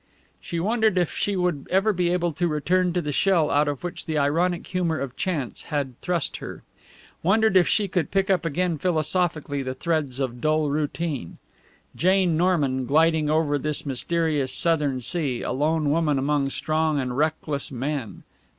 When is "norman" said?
12.35-12.87